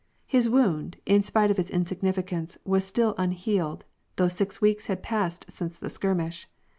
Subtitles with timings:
[0.25, 3.85] His wound, in spite of its insignificance, was still unhealed,
[4.15, 6.47] though six weeks had passed since the skirmish.